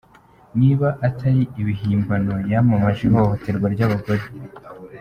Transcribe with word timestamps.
Niba 0.59 0.87
atari 1.07 1.41
ibihimbano 1.61 2.35
yamamaje 2.51 3.01
ihohoterwa 3.05 3.67
ryabagore. 3.73 4.23